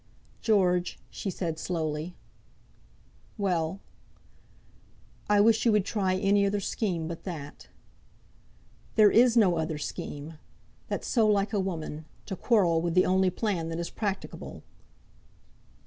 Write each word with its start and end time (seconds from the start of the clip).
"George," 0.41 0.97
she 1.11 1.29
said, 1.29 1.59
slowly. 1.59 2.15
"Well." 3.37 3.79
"I 5.29 5.39
wish 5.39 5.63
you 5.63 5.71
would 5.73 5.85
try 5.85 6.15
any 6.15 6.43
other 6.43 6.59
scheme 6.59 7.07
but 7.07 7.23
that." 7.23 7.67
"There 8.95 9.11
is 9.11 9.37
no 9.37 9.57
other 9.57 9.77
scheme! 9.77 10.39
That's 10.87 11.05
so 11.07 11.27
like 11.27 11.53
a 11.53 11.59
woman; 11.59 12.05
to 12.25 12.35
quarrel 12.35 12.81
with 12.81 12.95
the 12.95 13.05
only 13.05 13.29
plan 13.29 13.69
that 13.69 13.77
is 13.77 13.91
practicable." 13.91 14.63